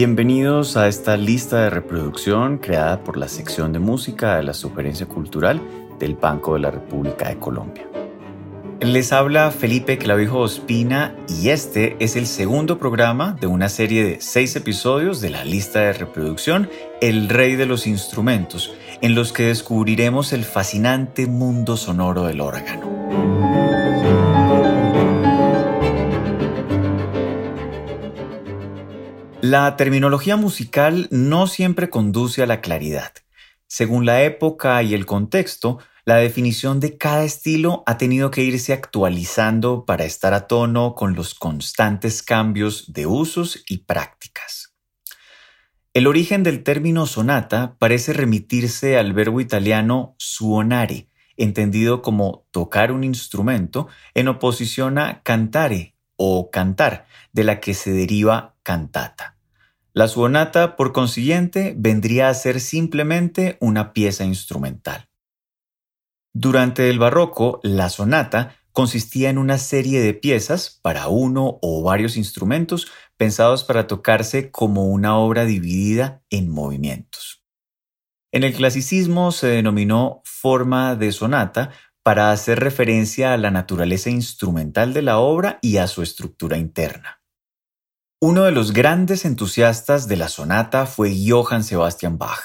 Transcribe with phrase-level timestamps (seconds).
[0.00, 5.04] Bienvenidos a esta lista de reproducción creada por la sección de música de la Sugerencia
[5.04, 5.60] Cultural
[5.98, 7.86] del Banco de la República de Colombia.
[8.80, 14.22] Les habla Felipe Clavijo Ospina y este es el segundo programa de una serie de
[14.22, 16.70] seis episodios de la lista de reproducción
[17.02, 18.72] El Rey de los Instrumentos,
[19.02, 22.99] en los que descubriremos el fascinante mundo sonoro del órgano.
[29.50, 33.12] La terminología musical no siempre conduce a la claridad.
[33.66, 38.72] Según la época y el contexto, la definición de cada estilo ha tenido que irse
[38.72, 44.76] actualizando para estar a tono con los constantes cambios de usos y prácticas.
[45.94, 53.02] El origen del término sonata parece remitirse al verbo italiano suonare, entendido como tocar un
[53.02, 59.39] instrumento, en oposición a cantare o cantar, de la que se deriva cantata.
[59.92, 65.08] La suonata, por consiguiente, vendría a ser simplemente una pieza instrumental.
[66.32, 72.16] Durante el barroco, la sonata consistía en una serie de piezas para uno o varios
[72.16, 77.44] instrumentos pensados para tocarse como una obra dividida en movimientos.
[78.32, 81.72] En el clasicismo se denominó forma de sonata
[82.04, 87.19] para hacer referencia a la naturaleza instrumental de la obra y a su estructura interna.
[88.22, 92.42] Uno de los grandes entusiastas de la sonata fue Johann Sebastian Bach.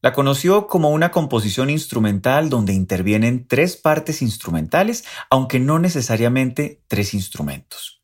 [0.00, 7.12] La conoció como una composición instrumental donde intervienen tres partes instrumentales, aunque no necesariamente tres
[7.12, 8.02] instrumentos.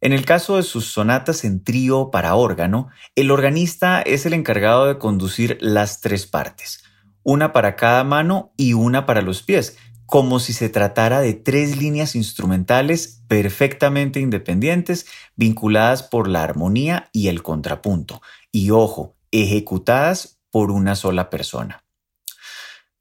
[0.00, 4.86] En el caso de sus sonatas en trío para órgano, el organista es el encargado
[4.86, 6.82] de conducir las tres partes,
[7.24, 9.76] una para cada mano y una para los pies,
[10.08, 15.04] como si se tratara de tres líneas instrumentales perfectamente independientes,
[15.36, 21.84] vinculadas por la armonía y el contrapunto, y ojo, ejecutadas por una sola persona.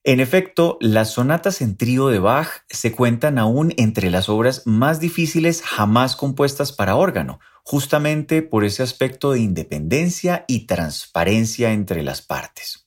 [0.04, 5.00] En efecto, las sonatas en trío de Bach se cuentan aún entre las obras más
[5.00, 12.22] difíciles jamás compuestas para órgano, justamente por ese aspecto de independencia y transparencia entre las
[12.22, 12.87] partes.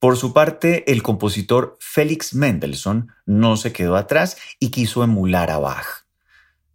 [0.00, 5.58] Por su parte, el compositor Felix Mendelssohn no se quedó atrás y quiso emular a
[5.58, 6.06] Bach.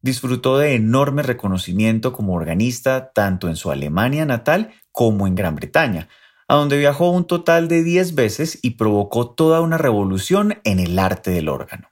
[0.02, 6.10] Disfrutó de enorme reconocimiento como organista tanto en su Alemania natal como en Gran Bretaña,
[6.50, 11.00] a donde viajó un total de 10 veces y provocó toda una revolución en el
[11.00, 11.88] arte del órgano.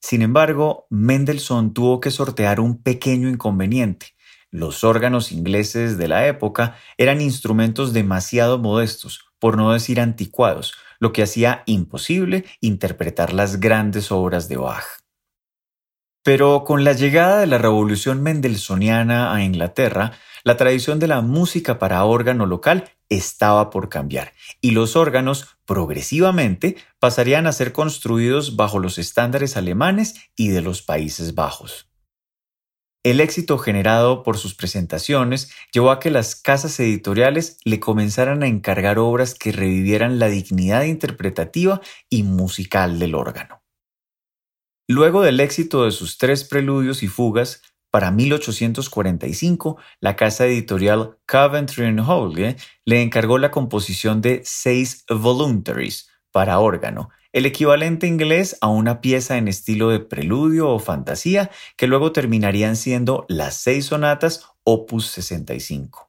[0.00, 4.16] Sin embargo, Mendelssohn tuvo que sortear un pequeño inconveniente.
[4.50, 11.12] Los órganos ingleses de la época eran instrumentos demasiado modestos, por no decir anticuados, lo
[11.12, 14.84] que hacía imposible interpretar las grandes obras de Bach.
[16.22, 21.78] Pero con la llegada de la revolución mendelssohniana a Inglaterra, la tradición de la música
[21.78, 28.78] para órgano local estaba por cambiar y los órganos progresivamente pasarían a ser construidos bajo
[28.78, 31.88] los estándares alemanes y de los Países Bajos.
[33.06, 38.48] El éxito generado por sus presentaciones llevó a que las casas editoriales le comenzaran a
[38.48, 41.80] encargar obras que revivieran la dignidad interpretativa
[42.10, 43.62] y musical del órgano.
[44.88, 47.62] Luego del éxito de sus tres preludios y fugas,
[47.92, 56.58] para 1845, la casa editorial Coventry Hall le encargó la composición de seis voluntaries para
[56.58, 62.10] órgano, el equivalente inglés a una pieza en estilo de preludio o fantasía que luego
[62.10, 66.08] terminarían siendo las seis sonatas opus 65.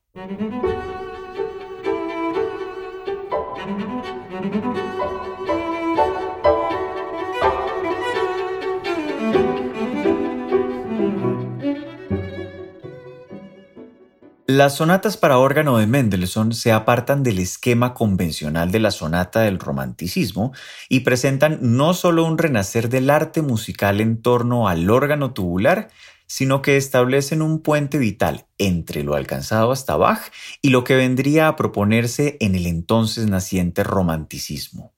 [14.57, 19.59] Las sonatas para órgano de Mendelssohn se apartan del esquema convencional de la sonata del
[19.59, 20.51] romanticismo
[20.89, 25.89] y presentan no solo un renacer del arte musical en torno al órgano tubular,
[26.25, 31.49] sino que establecen un puente vital entre lo alcanzado hasta Bach y lo que vendría
[31.49, 34.96] a proponerse en el entonces naciente romanticismo.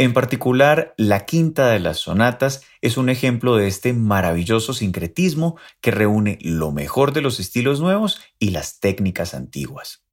[0.00, 5.90] En particular, la quinta de las sonatas es un ejemplo de este maravilloso sincretismo que
[5.90, 10.04] reúne lo mejor de los estilos nuevos y las técnicas antiguas.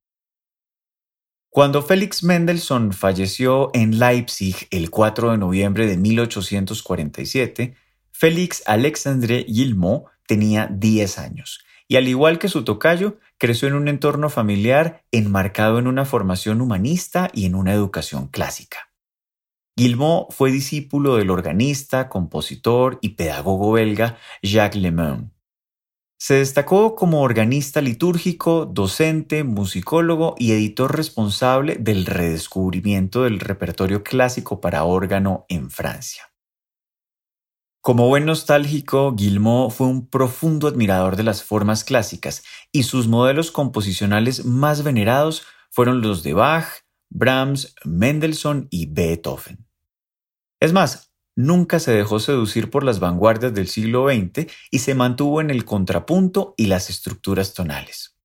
[1.52, 7.76] Cuando Félix Mendelssohn falleció en Leipzig el 4 de noviembre de 1847,
[8.12, 13.88] Félix Alexandre Guillemot tenía 10 años y al igual que su tocayo, creció en un
[13.88, 18.90] entorno familiar enmarcado en una formación humanista y en una educación clásica.
[19.78, 25.32] Guillemot fue discípulo del organista, compositor y pedagogo belga Jacques Lemoine.
[26.18, 34.62] Se destacó como organista litúrgico, docente, musicólogo y editor responsable del redescubrimiento del repertorio clásico
[34.62, 36.32] para órgano en Francia.
[37.82, 43.52] Como buen nostálgico, Guillemot fue un profundo admirador de las formas clásicas y sus modelos
[43.52, 46.66] composicionales más venerados fueron los de Bach,
[47.10, 49.65] Brahms, Mendelssohn y Beethoven.
[50.66, 55.40] Es más, nunca se dejó seducir por las vanguardias del siglo XX y se mantuvo
[55.40, 58.18] en el contrapunto y las estructuras tonales.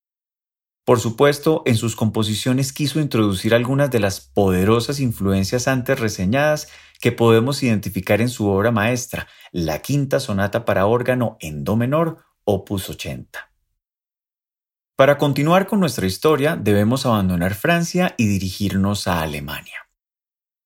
[0.86, 7.12] Por supuesto, en sus composiciones quiso introducir algunas de las poderosas influencias antes reseñadas que
[7.12, 12.88] podemos identificar en su obra maestra, la quinta sonata para órgano en Do menor, opus
[12.88, 13.52] 80.
[14.96, 19.89] Para continuar con nuestra historia, debemos abandonar Francia y dirigirnos a Alemania.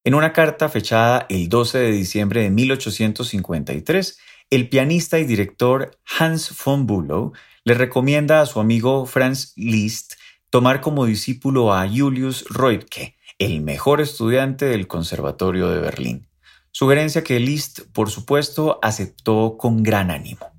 [0.06, 4.18] En una carta fechada el 12 de diciembre de 1853,
[4.50, 7.32] el pianista y director Hans von Bülow
[7.64, 10.16] le recomienda a su amigo Franz Liszt
[10.50, 16.28] tomar como discípulo a Julius Reutke, el mejor estudiante del Conservatorio de Berlín.
[16.70, 20.52] Sugerencia que Liszt, por supuesto, aceptó con gran ánimo.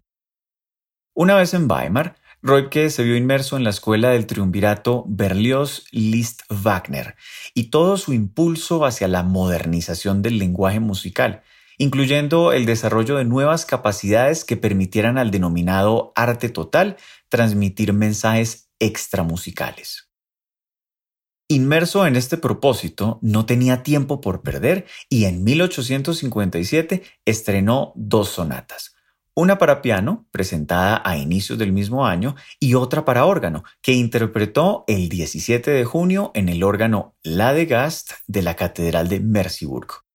[1.14, 2.16] Una vez en Weimar,
[2.48, 7.16] Reutke se vio inmerso en la escuela del triunvirato Berlioz-Liszt-Wagner
[7.56, 11.42] y todo su impulso hacia la modernización del lenguaje musical,
[11.80, 16.98] incluyendo el desarrollo de nuevas capacidades que permitieran al denominado arte total
[17.30, 20.12] transmitir mensajes extramusicales.
[21.48, 28.95] Inmerso en este propósito, no tenía tiempo por perder y en 1857 estrenó dos sonatas,
[29.36, 34.86] una para piano, presentada a inicios del mismo año, y otra para órgano, que interpretó
[34.88, 40.06] el 17 de junio en el órgano La de Gast de la Catedral de Merseburg.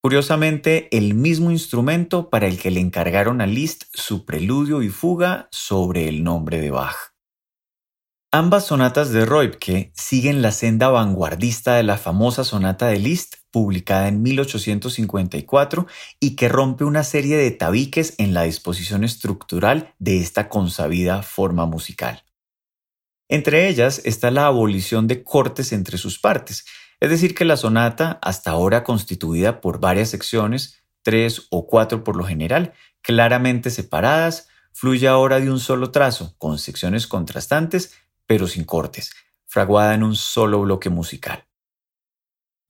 [0.00, 5.48] Curiosamente, el mismo instrumento para el que le encargaron a Liszt su preludio y fuga
[5.50, 6.96] sobre el nombre de Bach.
[8.30, 14.06] Ambas sonatas de Reubke siguen la senda vanguardista de la famosa sonata de Liszt publicada
[14.06, 15.88] en 1854
[16.20, 21.66] y que rompe una serie de tabiques en la disposición estructural de esta consabida forma
[21.66, 22.22] musical.
[23.28, 26.66] Entre ellas está la abolición de cortes entre sus partes,
[27.00, 32.14] es decir, que la sonata, hasta ahora constituida por varias secciones, tres o cuatro por
[32.14, 37.92] lo general, claramente separadas, fluye ahora de un solo trazo, con secciones contrastantes,
[38.24, 39.12] pero sin cortes,
[39.46, 41.47] fraguada en un solo bloque musical.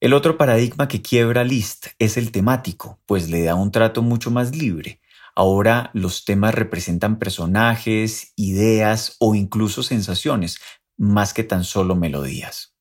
[0.01, 4.31] El otro paradigma que quiebra Liszt es el temático, pues le da un trato mucho
[4.31, 5.01] más libre.
[5.35, 10.59] Ahora los temas representan personajes, ideas o incluso sensaciones,
[10.97, 12.77] más que tan solo melodías.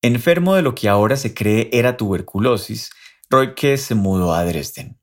[0.00, 2.90] Enfermo de lo que ahora se cree era tuberculosis,
[3.28, 4.97] Royke se mudó a Dresden.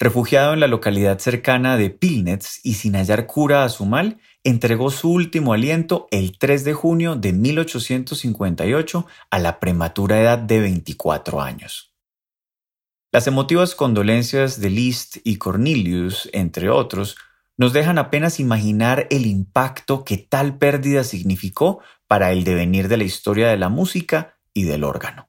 [0.00, 4.90] Refugiado en la localidad cercana de Pilnitz y sin hallar cura a su mal, entregó
[4.92, 11.40] su último aliento el 3 de junio de 1858 a la prematura edad de 24
[11.40, 11.96] años.
[13.10, 17.16] Las emotivas condolencias de Liszt y Cornelius, entre otros,
[17.56, 23.04] nos dejan apenas imaginar el impacto que tal pérdida significó para el devenir de la
[23.04, 25.28] historia de la música y del órgano.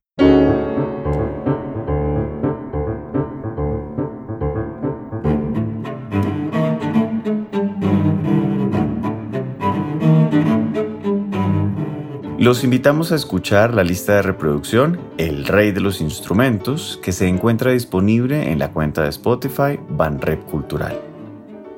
[12.39, 17.27] Los invitamos a escuchar la lista de reproducción El Rey de los Instrumentos, que se
[17.27, 21.01] encuentra disponible en la cuenta de Spotify Banrep Cultural.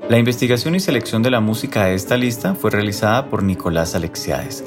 [0.07, 4.63] La investigación y selección de la música de esta lista fue realizada por Nicolás Alexiades.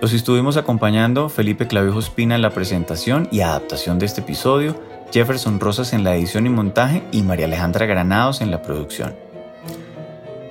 [0.00, 4.74] Los estuvimos acompañando Felipe Clavijo Espina en la presentación y adaptación de este episodio,
[5.12, 9.25] Jefferson Rosas en la edición y montaje y María Alejandra Granados en la producción.